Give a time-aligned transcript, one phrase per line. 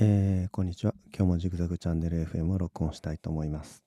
[0.00, 0.94] えーこんにちは。
[1.12, 3.82] 今日もジグザグチャンネル FM を録音したいと思います。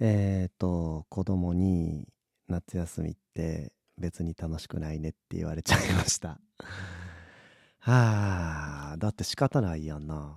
[0.00, 2.08] えっ、と、子供に
[2.48, 6.40] 夏休みって別に楽しくないねって言われちゃいました。
[7.78, 10.36] はあ、だって仕方ないやんな。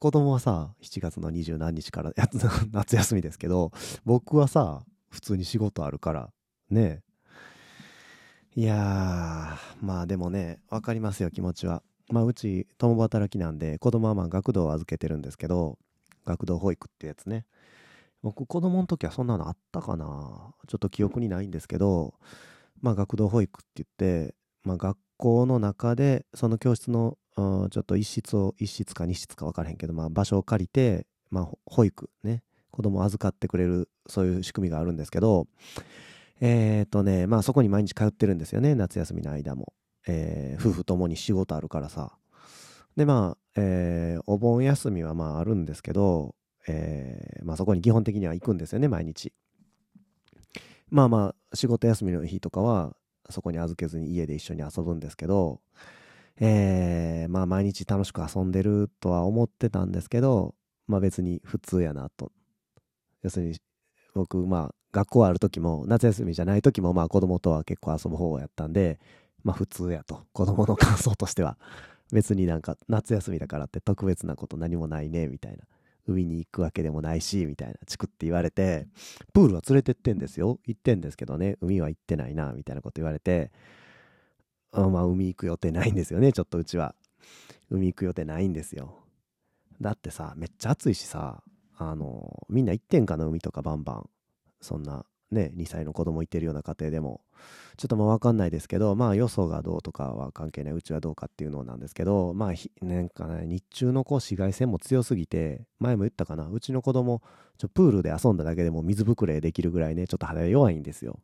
[0.00, 2.42] 子供はさ、7月の20何日からやつ
[2.74, 3.70] 夏休みですけど、
[4.04, 6.32] 僕はさ、普通に仕事あるから、
[6.70, 7.04] ね。
[8.56, 11.84] いやー、まあでもね、わかりますよ、気持ちは。
[12.10, 15.78] まあ、うち共働きなんで子供はまあ学童を預けてるんですけど
[16.26, 17.46] 学童保育ってやつね。
[18.22, 20.52] 僕子供の時はそんなのあったかな。
[20.68, 22.14] ちょっと記憶にないんですけど
[22.82, 23.86] まあ学童保育って言
[24.18, 32.42] って、まあ、学校の中でその教室のうんちょっと一室を一室か二室か分からへんけど、まあ、場所を借りて、まあ、保育ね。
[32.70, 35.46] 子供を預かってくれるそういう仕組みがあるんですけど
[36.40, 39.72] えっ、とねまあそこに毎日通ってるんですよね夏休みの間も。
[40.06, 42.16] えー夫婦ともに仕事あるからさ。
[42.96, 46.34] で、まあ、えーお盆休みはまああるんですけど、
[46.68, 49.32] えーまあそこに基本的には行くんですよね、毎日。
[50.90, 52.96] まあまあ、仕事休みの日とかは、
[53.28, 55.60] そこに預けずに家で一緒に遊ぶんですけど、
[56.40, 60.54] えーまあ毎日楽しく遊んでるとは思ってたんですけど、
[60.86, 62.32] まあ別に普通やなと。
[63.22, 63.56] 要するに、
[64.14, 68.98] 僕、まあ学校ある時も、夏休みじゃない時も、まあ子供とは結構遊ぶ方やったんで、
[69.44, 70.26] まあ普通やと。
[70.32, 71.58] 子供の感想としては。
[72.12, 75.64] 別になんか夏休みだからって特別なこと何もないね、みたいな。
[76.06, 77.74] 海に行くわけでもないし、みたいな。
[77.86, 78.88] チクって言われて、
[79.32, 80.58] プールは連れてってんですよ。
[80.66, 83.52] 行ってんですけどね、海は行ってないな、みたいなこと言われて、
[84.72, 86.94] あまあ海行く予定ないんですよね、ちょっとうちは。
[87.70, 89.04] 海行く予定ないんですよ。
[89.80, 91.42] だってさ、めっちゃ暑いしさ、
[91.78, 94.10] あの、みんな行ってんかな、海とかバンバン。
[94.60, 97.22] そんな、ね、2歳の子供いてるような家庭でも。
[97.76, 107.22] ちょっとまあ分かんないですけど、まあ予想がどうとかは関係ない、うちはどうかっていうのなんですけど、まあ、なんかね、日中のこう紫外線も強すぎて、前も言ったかな、うちの子供、
[107.58, 111.20] ちょプールで遊んだだけでも水ぶくれできるぐらいね、ちょっと肌弱いんですよ。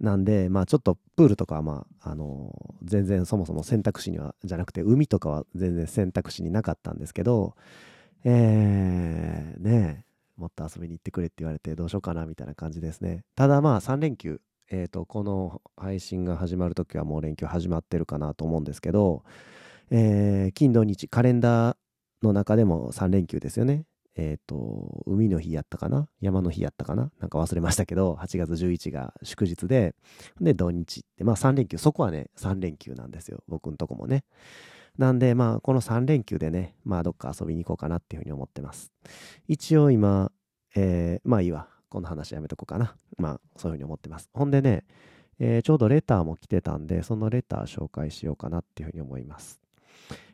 [0.00, 7.54] なんで、まあちょっとプールとかはまあ、あの全然そもそも選択肢には、じゃなくて海とかは全然選択肢になかったんですけど、
[8.24, 13.24] えー、ねえもっと遊びに行ってくれって言われてどうしようかなみたいな感じですね。
[13.36, 19.22] ただまあ3連休、えっ、と、この配信が始まるときはもう連休始まってるかなと思うんですけど、
[19.90, 21.76] えー金土日、カレンダー
[22.22, 23.84] の中でも3連休ですよね。
[24.14, 26.08] えっ、と、海の日やったかな？
[26.20, 27.10] 山の日やったかな？
[27.20, 29.94] なんか忘れましたけど、8月11が祝日で、
[30.40, 33.42] で、土日って、まあ3連休、そこはね、3連休なんですよ。
[33.48, 34.24] 僕んとこもね。
[34.98, 38.92] なんで、まあ、この3連休でね、まあ、どっか遊びに行こうかなっていうふうに思ってます。
[39.48, 40.30] 一応今、
[40.74, 41.68] えーまあいいわ。
[41.88, 42.96] この話やめとこうかな。
[43.18, 44.28] まあ、そういうふうに思ってます。
[44.32, 44.84] ほんでね、
[45.38, 49.60] えーちょうどレターも来てたんで、そのレター紹介しようかなっていうふうに思います。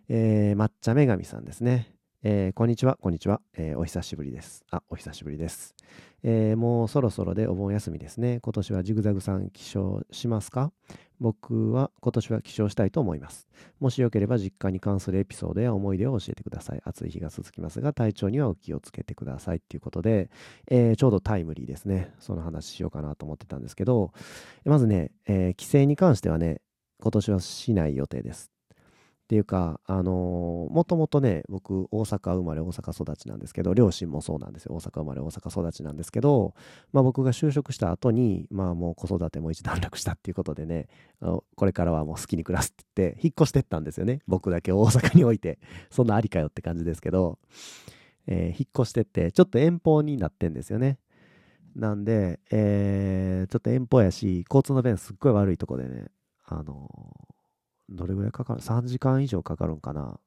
[0.09, 1.93] えー抹茶女神さんですね。
[2.25, 4.65] えーこんにちは、こんにちは、えーお久しぶりです。
[4.73, 5.77] あ、お久しぶりです。
[6.25, 8.41] えーもうそろそろでお盆休みですね。
[8.43, 10.73] 今年はジグザグさん起床しますか？
[11.21, 13.47] 僕は今年は起床したいと思います。
[13.79, 16.83] もしよければ実家に関するエピソードや思い出を教えてください。
[16.85, 20.29] 暑い日が続きますが、体調にはお気をつけてくださいっていうことで、
[20.67, 22.13] えーちょうどタイムリーですね。
[22.19, 24.13] その話しようかなと思ってたんですけど、
[24.65, 26.63] まずね、えー帰省に関してはね、
[27.01, 28.51] 今年はしない予定です。
[29.29, 34.75] っていうか、あのーもともとね、僕、大阪生まれ、大阪育ちなんですけど、両親もそうなんですよ。
[34.75, 36.55] 大阪生まれ、大阪育ちなんですけど、
[36.95, 40.89] まあ僕が就職した後に、まあもう子育ても一段落したっていうことでね、
[41.21, 44.21] これからはもう好きに暮らすって言って、引っ越してったんですよね。
[44.27, 45.59] 僕だけ大阪において。
[45.91, 47.39] そんなありかよって感じですけど、
[48.29, 50.99] えー引っ越してって、ちょっと遠方になってんですよね。
[51.77, 56.07] なんで、えーちょっと遠方やし、交通の便すっごい悪いとこでね、
[56.47, 57.38] あのー
[57.89, 60.21] どれぐらいかかる ?3 時間以上かかるんかな。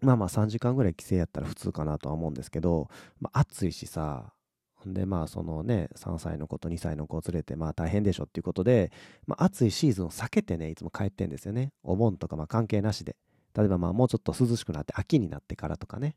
[0.00, 2.88] まあまあ3時間ぐらい帰省やったら普通かなとは思うんですけど、
[3.20, 4.32] まあ暑いしさ、
[4.86, 8.92] でまあそのね、3歳の子と2歳の子を連れてまあ大変でしょっていうことで、
[9.26, 11.72] まあ暑いシーズンを避けてね、いつも帰ってんですよね。
[11.82, 13.16] お盆とかまあ関係なしで。
[13.56, 16.16] 例えばまあもうちょっと涼しくなって秋になってからとかね、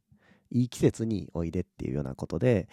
[0.50, 2.68] いい季節においでっていうようなことで、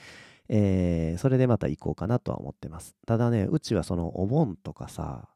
[0.49, 2.97] えーそれでまた行こうかなとは思ってます。
[3.07, 5.29] ただね、うちはそのお盆とかさ、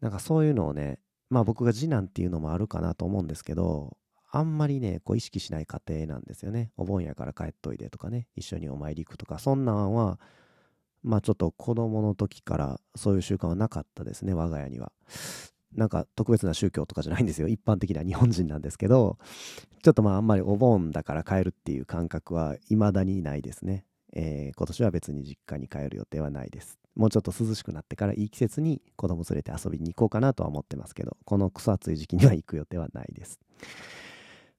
[0.00, 0.98] なんかそういうのをね、
[1.30, 3.96] まあ僕が次男っていうのもあるかなと思うんですけど、
[4.30, 6.70] あんまりね、こう意識しない家庭なんですよね。
[6.76, 10.20] お盆やから帰っといでとかね、一緒にお参り行くとか、そんなんは、
[11.02, 14.92] まあちょっと子供の時からそういう習慣はなかったですね、我が家には。
[15.74, 17.48] なんか特別な宗教とかじゃないんですよ。
[17.48, 19.18] 一般的な日本人なんですけど、
[19.82, 23.84] ちょっとまああんまりお盆だから帰るっていう感覚は未だにないですね。
[24.14, 26.78] えー今年は別に実家に帰る予定はないです。
[26.96, 33.38] もうちょっと涼しくなってからいい季節に子供連れて遊びに行こうかなとは思ってますけど、この草暑い時期には行く予定はないです。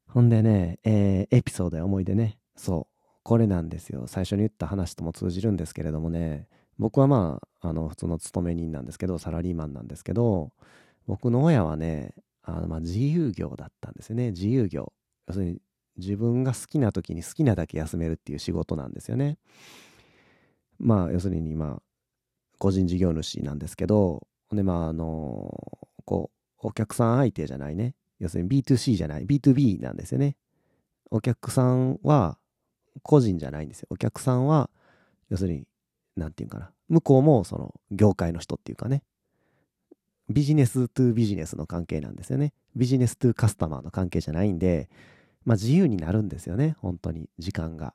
[0.08, 2.38] ほんでね、えーエピソードや思い出ね。
[2.56, 2.98] そう。
[3.24, 4.06] これなんですよ。
[4.08, 6.48] 最初に言った話とも通じるんですけれどもね、
[6.78, 10.54] 僕はまあ、あの、普通の勤め人なんですけど、サラリーマンなんですけど、
[11.08, 12.14] 僕の親はね、
[12.44, 14.32] あのまあ自由業だったんですよね。
[14.32, 14.94] 自由業。
[15.28, 15.62] 要するに、
[15.98, 19.38] 自分が好きな時に好きなだけ休めるっていう仕事なんですよね。
[20.80, 21.82] まあ、要するに、まあ、
[22.58, 26.32] 個人事業主なんですけど、で、まあ、あのこ
[26.64, 27.96] う、お客さん相手じゃないね。
[28.20, 30.36] 要するに B2C じゃない、B2B なんですよね。
[31.12, 32.38] お客さんは
[33.04, 33.88] 個人じゃないんですよ。
[33.90, 34.70] お客さんは、
[35.30, 35.68] 要するに、
[36.16, 36.72] なんていうかな。
[36.90, 39.04] 向こうもその業界の人っていうかね。
[40.30, 42.54] ビジネストゥビジネスの関係なんですよね。
[42.76, 44.90] ビジネストゥカスタマーの関係じゃないんで、
[45.46, 46.76] まあ自由になるんですよね。
[46.80, 47.94] 本当に、時間が。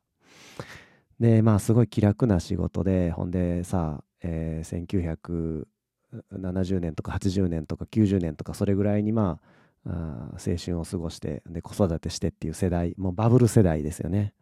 [1.20, 5.66] で、まあすごい気楽な仕事で、ほんでさ、えー、
[6.46, 9.40] 1970年とか80年とか90年とかそれぐらいにま
[9.86, 14.34] あ、あ青春を過ごしてで子育てしてっていう世代もうバブル世代ですよね。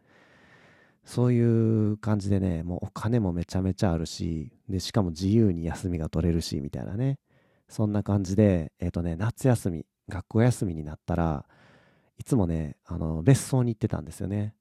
[1.05, 7.19] そういう感じでねもうお金もめちゃめちゃあるしでしかも自由に休みが取れるしみたいなね。
[7.69, 11.47] そんな感じでえっ、ー、とね夏休み学校休みになったら
[12.19, 14.55] いつもねあの別荘に行ってたんですよね。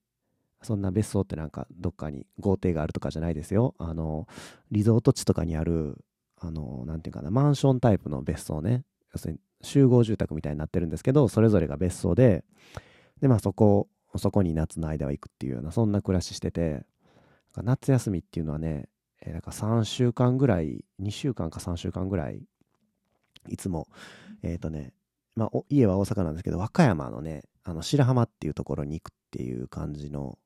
[0.62, 3.76] そんな別荘ってなんかどっかに豪邸があるとかじゃないですよ。
[3.78, 4.28] あの
[4.72, 6.04] リゾート地とかにある
[6.38, 8.84] あのなんていうかなマンションタイプの別荘ね。
[9.14, 12.44] 要するに集合住宅みたいになってるんですけどそれぞれが別荘で
[13.22, 16.86] でまあそこそこに夏の間は行くっていうようなそんな暮らししてて
[17.56, 18.88] 夏休みっていうのはね、
[19.22, 22.42] えー、なんか3週間ぐらい2週間か3週間ぐらい
[23.48, 23.88] いつも
[24.44, 24.94] えっ、ー、とね
[25.36, 30.38] まあ家は大阪なんですけど和歌山のねあの白浜っていうところに行くっていう感じの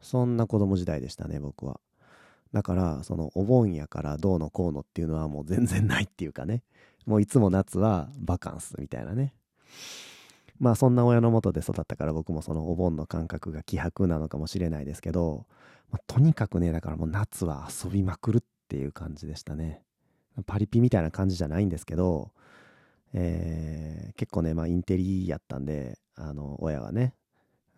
[0.00, 1.80] そんな子供時代でしたね僕は。
[2.52, 6.62] だからそのお盆やからどうのこうのっていうのはもう全然ないっていうかね。
[7.06, 9.34] もういつも夏はバカンスみたいなね。
[10.58, 15.46] まあそんな親のもとで育ったから僕もそのお盆の感覚が希薄なのかもしれないですけど、
[15.90, 19.82] まあ、とにかくねだからもう夏は遊びまくるっていう感じでしたね。
[20.46, 22.30] パリピみたいな感じじゃないんですけど、
[23.12, 27.14] えー、結構ねまあインテリやったんであの親はね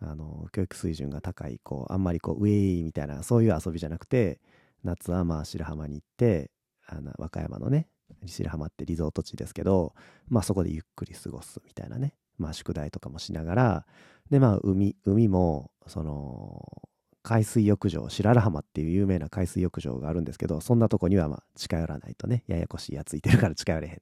[0.01, 4.39] あの教育水準が高いこうあんまりこうウェイみたいなそういう遊びじゃなくて
[4.83, 6.49] 夏はまあ白浜に行って
[6.87, 7.87] あの和歌山のね
[8.25, 9.93] 白浜ってリゾート地ですけど
[10.27, 13.85] まあそこでゆっくり過ごすみたいなねまあ、宿題とかもしながら
[14.31, 16.81] でまあ海海もその
[17.23, 24.01] 海水浴場白良浜っていう有名な海水浴場があるんですけどそんなとこにはまあ近寄らないとねややこしいやついてるから近寄れへん。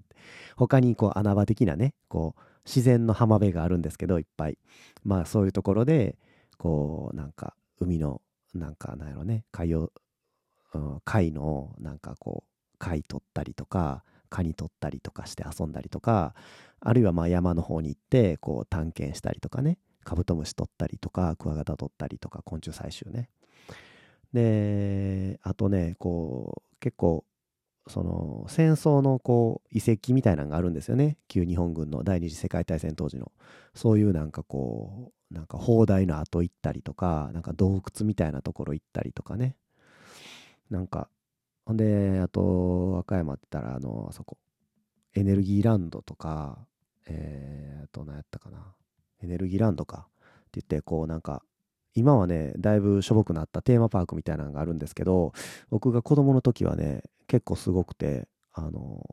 [0.55, 4.59] 他にこう穴場的なねこう自然の浜辺があるんですけどいっぱい。
[5.03, 6.19] まあそういうところで
[6.59, 8.21] こうなんか海の
[8.53, 9.91] なんかなんやろね海洋、
[10.75, 16.35] うん、貝のなんかこう貝取ったりとかカニ取ったりとかして遊んだりとか
[16.79, 23.29] あるいはまあ山の方に行ってこう探検したりとかねカブトムシ取ったりとかクワガタ取ったりとか昆虫採集ね。
[24.31, 27.25] であとねこう結構
[27.89, 33.31] その戦争のこう遺跡みたいなのがあるんですよね旧日本軍の第二次世界大戦当時の
[33.73, 39.55] そういうなんかこうなんか砲台の跡行ったりとかなんか洞窟みたいなところ行ったりとかね
[40.69, 41.09] なんか
[41.65, 44.37] ほんであと和歌山って言ったらあのあそこ
[45.15, 46.59] エネルギーランドとか
[47.09, 48.73] えー、と、何やったかな。
[49.21, 50.07] エネルギーランドか。
[50.07, 50.21] っ
[50.51, 51.43] て言って、こうなんか、
[51.95, 55.33] 今はね、だいぶしょぼくなったテーマパークみたいなのがあるんですけど、
[55.69, 59.05] 僕が子供の時はね、結構すごくて、あの、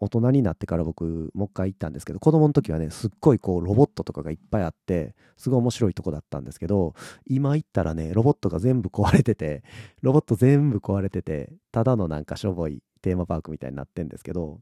[0.00, 9.62] 大人になってから僕、もう一回行ったんですけど、子供の時はね、すっごいこう、ロボットとかがいっぱいあって、すごい面白いとこだったんですけど、今行ったらね、ロボットが全部壊れてて、
[10.00, 14.60] ロボット全部壊れてて、ただのなんかしょぼいテーマパークみたいになってんですけど、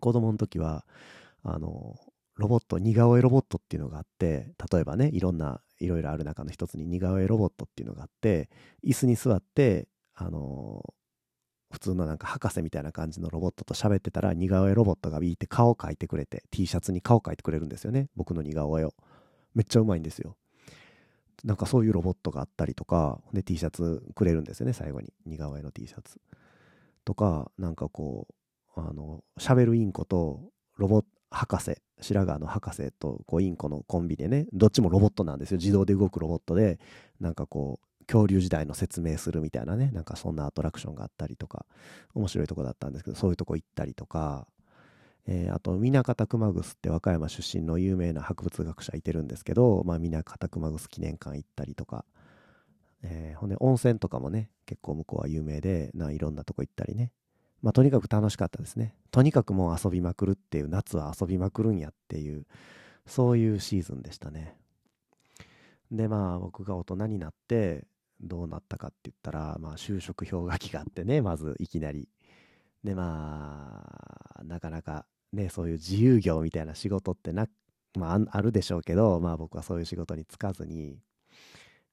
[0.00, 0.84] 子供の時は、
[1.44, 1.94] あの
[2.38, 8.48] ロボット似顔絵ロボットっていうのがあって例えばねいろんないろいろある中の一つに似顔絵ロボットっていうのがあって
[8.84, 10.84] 椅子に座ってあの
[11.70, 18.08] 普通のなんか博士みたいな感じのロボットと喋ってたら似顔絵ロボットがビーって顔を描いてくれて T シャツに顔を描いてくれるんですよね。
[18.16, 18.94] 僕の似顔絵を。
[19.54, 20.36] めっちゃうまいんですよ。
[21.44, 25.12] なんかそういうロボットがあったりとかで T シャツくれるんですよね最後に。
[25.26, 26.20] 似顔絵の T シャツ。
[27.04, 28.26] とかなんかこ
[28.76, 30.40] うあの喋るインコと
[30.76, 35.58] ロボ博士白髪の博士とこうインコのコンビでねどっちもロボットなんですよ。
[35.58, 36.78] 自動で動くロボットで
[37.20, 41.66] なんかこう恐竜時代の説明するみたいなねなんかそんなアトラクションがあったりとか
[42.14, 44.46] 面白いとこだったんですけどそういうとこ行ったりとか、
[45.26, 52.04] えー、あと南方熊楠って和歌山出身の有名な博物学者いてるんですけど、まあ、南方熊楠記念館行ったりとか、
[53.02, 57.12] えー、ほんで温泉とかもね結構向こうは有名でないろんなとこ行ったりね
[57.60, 58.94] まあ、とにかく楽しかったですね。
[59.10, 62.46] とにかくもう遊びまくるっていう、夏は遊びまくるんやっていう、
[63.04, 64.54] そういうシーズンでしたね。
[65.90, 67.86] でまあ僕が大人になって
[68.20, 72.08] どうなったかって言ったらまあ就職氷河期があってねまずいきなり
[72.84, 73.84] でま
[74.40, 77.46] あなかなかねそういう自由業みたいな仕事ってな、
[77.96, 80.98] まあ、あるでしょうけどまあ僕はそういう仕事に就かずに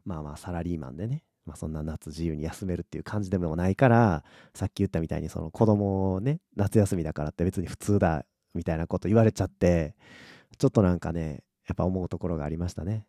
[0.05, 9.95] まあまあサラリーマンでねまあ、そんな夏自由に休めるっていう感じでもないからさっき言ったみたいにその子供をね夏休みだからって別に普通だみたいなこと言われちゃって
[10.57, 13.05] ちょっとなんかねやっぱ思うところがありましたね。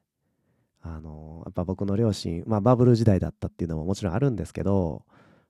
[0.89, 5.05] あのやっぱ僕の両親、まあ、バブル時代だったっていうのももちろんあるんですけど、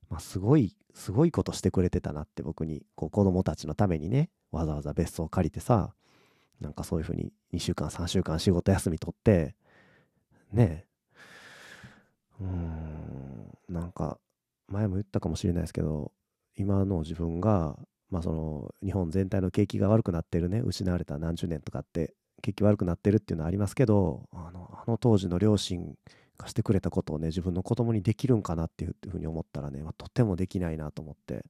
[0.09, 5.93] まあ、すごいすごいことしてくれてたなって僕にこう子供たちのためにねわざわざ別荘を借りてさ
[6.61, 9.55] なんかそういうふうに2週間3週間仕事休み取って
[10.53, 10.87] ね
[12.41, 14.19] うんなんか
[14.69, 16.13] 前も言ったかもしれないですけど
[16.57, 17.77] 今の自分が
[18.11, 24.29] まあその日本全体の景気が悪くなってるね失われた何十年とかって景気悪くなってるっていうのはありますけど
[24.87, 25.95] の当時の両親
[26.39, 31.45] がしてくれたことをね自分の子供にできるんかなっていうふうに思ったらね、まあ、とてもできないなと思って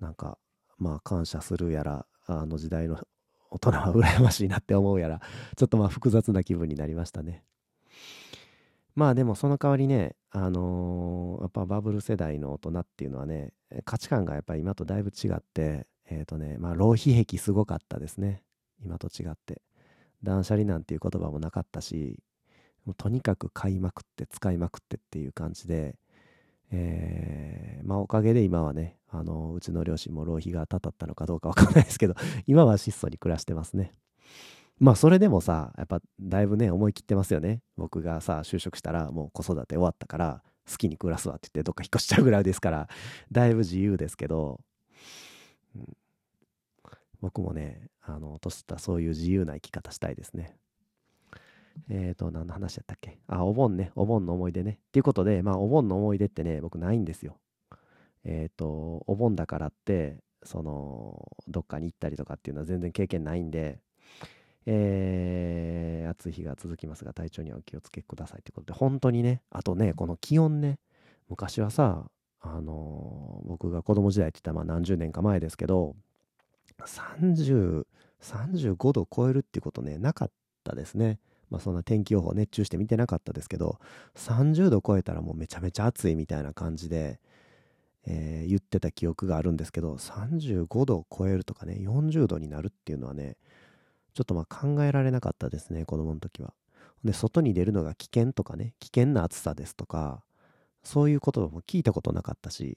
[0.00, 0.38] なんか
[0.78, 2.98] まあ感謝するやらあの時代の
[3.50, 5.20] 大人は羨ましいなって思うやら
[5.56, 7.42] ちょっとまあ複雑な気分になりましたね。
[8.94, 13.52] まあでもその代わりねあのー、やっぱバブル世代の大人っていうのはね
[13.84, 18.42] 価値観がやっぱり今とだいぶ違ってえっ、ー、とねまあ浪費癖すごかったですね。
[18.82, 19.62] 今と違って。
[20.22, 22.18] 断捨離なんていう言葉もなかったし
[22.84, 25.96] もうとにかく買いまくって使いまくってっていう感じで、
[26.70, 32.14] えー、まあおかげで今はねあのうちの両親も浪費がたたったのかどうかわかんないですけど
[32.46, 33.92] 今は質素に暮らしてますね。
[34.78, 37.62] まあそれでもさやっぱだいぶね思い切ってますよね。
[37.76, 42.88] 僕がさ就職したらもう子育て終わったから好きに暮らすわって言ってどっか引っ越しちゃうぐらいですから
[43.32, 44.60] だいぶ自由ですけど、
[45.74, 45.96] うん、
[47.20, 50.56] 僕もねあの年取ったそういう自由な生き方したいですね。
[51.88, 53.18] えっ、ー、と何の話やったっけ？
[53.26, 53.92] あお盆ね。
[53.94, 54.78] お盆の思い出ね。
[54.88, 57.38] っていうことでまあお盆の思い出ってね僕ないんですよ。
[58.24, 63.80] えっ、ー、とお盆だからってそのどっかに行ったりとかっていうのは全然経験ないんで
[64.68, 68.78] えー、暑い日が続きますが体調にはお気をつけくださいということで。
[68.78, 70.78] 本当にねあとねこの気温ね。
[71.28, 75.96] 昔はさあのー、僕が子供時代って言ったらまあ何十年か前ですけど
[76.84, 77.86] 30、
[78.22, 80.30] 35度超えるっていうことね、なかっ
[80.64, 81.18] たですね。
[81.50, 83.78] まあそんな天気予報熱中して見てなかったですけど、
[84.16, 87.20] 30度超えたらもうめちゃめちゃ暑いみたいな感じで、
[88.06, 93.36] えー、言ってた記憶があるんですけど、35度を超えるとかね、40度になるっていうのはね、
[94.14, 96.52] ちょっとまあ考えられなかったですね、子供の時は。
[97.04, 100.22] で、外に出るのが危険とかね、危険な暑さですとか、
[100.82, 102.76] そういうことも聞いたことなかったし、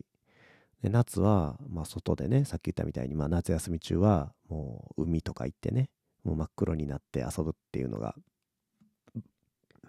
[0.81, 5.89] で夏は、まあ、外でねさっき言ったみたいに、まあ、夏休み中はもう海とか行ってね
[6.23, 8.15] もう真っ黒になって遊ぶっていうのが、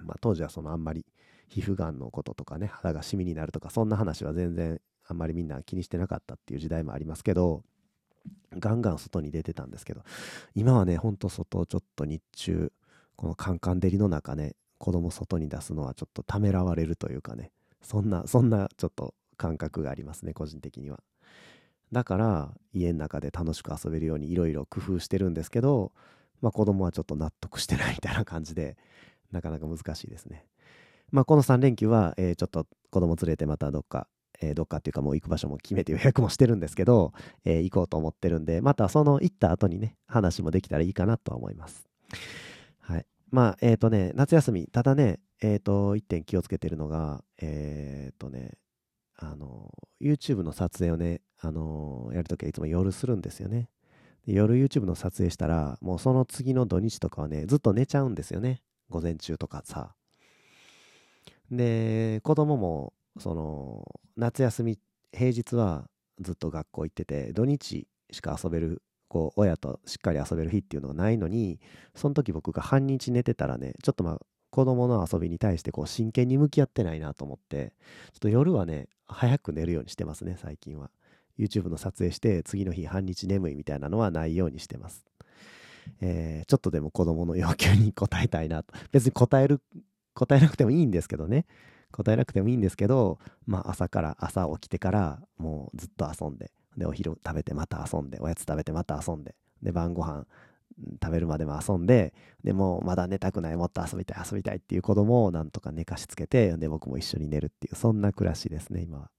[0.02, 1.06] まあ、当時はそのあんまり
[1.48, 7.62] 皮膚がんのこととかね肌がシミになるとかそんな話は全然あんまりみんな気にしてなかったっていう時代もありますけど
[8.58, 10.02] ガンガン外に出てたんですけど
[10.54, 12.72] 今はねほんと外ちょっと日中
[13.16, 17.50] このカンカン照りの中ね子供外に出すのはちょっとためらわれるというかね
[17.82, 21.00] そんなそんなちょっと感覚がありますね個人的には
[21.92, 25.92] だから家の中で楽しく遊べるようにいろいろ工夫してるんですけど
[26.40, 28.76] まあ子供はちょっと納得してないみたいな感じで
[29.32, 30.44] なかなか難しいですね
[31.10, 34.06] まあこの3連休は、えー、ちょっと子供連れてまたどっか
[34.40, 37.12] えー、どっかっていうかもう行く場所も決めて予約もしてるんですけど、
[37.44, 41.86] えー、行こうと思ってるんで、またその行った後にね、話もできたらいいかなとは思います。
[42.80, 43.06] はい。
[43.30, 48.52] まあ、えっ、ー、とね、夏休み、ただね、えっ、と、一点気をつけてるのが、えっ、とね、
[49.22, 53.68] あの、YouTube の撮影をね、あの、やるときはいつも夜するんですよね。
[54.26, 58.62] 夜 YouTube の撮影したら、もうその次の土日とかはね、ずっと寝ちゃうんですよね。
[58.88, 59.94] 午前中とかさ。
[61.50, 63.84] で、子供も、その、
[64.16, 64.78] 夏休み、
[65.12, 65.88] 平日は
[66.20, 71.60] ずっと学校行ってて、土日しか遊べる、こう、親としっかり遊べる日っていうのがないのに、
[71.94, 77.72] その時僕が半日寝てたらね、ちょっとまあ、子供の遊びに対してこう真剣に向き合ってないなと思って、
[78.12, 80.90] ちょっと夜はね、早く寝るようにしてますね、最近は。
[81.38, 85.06] YouTube の撮影して次の日半日眠いみたいなのはないようにしてます。
[86.00, 88.74] えー、ちょっとでも子供の要求に応えたいなと。
[88.92, 89.60] 別に答える、
[90.14, 91.46] 答えなくてもいいんですけどね。
[91.92, 100.26] 答えなくてもいいんですけど、まあ朝から、朝起きてからもうずっと遊んで、で、お昼食べてまた遊んで、おやつ食べてまた遊んで、で、晩ご飯
[101.02, 109.10] 食べるまでも遊んで、でもまだ寝たくない、もっと遊びたい、遊びたいっていう子供をなんとか寝かしつけて、で、僕も一緒に寝るっていう、そんな暮らしですね、今は。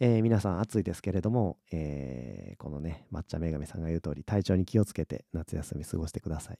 [0.00, 6.58] えー、皆さん暑いですけれども、えー、このね、抹茶女神さんが言う通り、体調に気をつけて夏休み過ごしてください。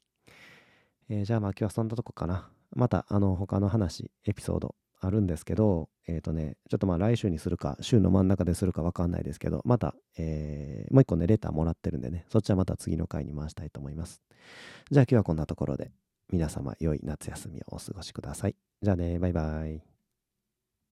[1.08, 2.50] えー、じゃあまあ今日はそんなとこかな。
[2.74, 14.22] また、あの、他の話、エピソードあるんですけど、えっ、ー、とね、ちょっとまあ来週にするか、週の真ん中でするかわかんないですけど、また、えー、もう一個ね、レターもらってるんでね、そっちはまた次の回に回したいと思います。
[14.90, 15.92] じゃあ今日はこんなところで、
[16.30, 18.56] 皆様良い夏休みをお過ごしください。
[18.82, 19.97] じゃあね、バイバイ。